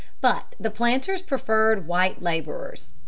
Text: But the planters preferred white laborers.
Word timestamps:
But 0.19 0.55
the 0.59 0.71
planters 0.71 1.21
preferred 1.21 1.85
white 1.85 2.23
laborers. 2.23 2.93